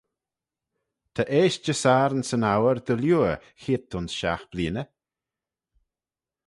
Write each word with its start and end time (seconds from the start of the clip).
Ta 1.13 1.23
eayst 1.37 1.63
Jesarn 1.67 2.21
'syn 2.25 2.47
ouyr 2.53 2.77
dy-liooar 2.85 3.39
cheayrt 3.61 3.95
ayns 3.97 4.13
shiaght 4.19 4.49
bleeaney. 4.51 4.87